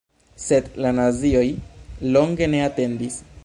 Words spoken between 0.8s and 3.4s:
la nazioj longe ne atendis.